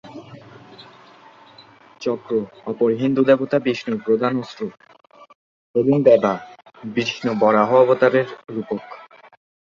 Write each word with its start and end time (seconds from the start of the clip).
চক্র 2.01 2.31
অপর 2.65 2.89
হিন্দু 2.93 3.21
দেবতা 3.23 3.57
বিষ্ণুর 3.59 3.99
প্রধান 4.05 4.33
অস্ত্র 4.37 4.61
এবং 5.75 5.95
গদা 6.07 6.33
বিষ্ণুর 6.95 7.35
বরাহ 7.39 7.69
অবতারের 7.75 8.27
রূপক। 8.49 8.83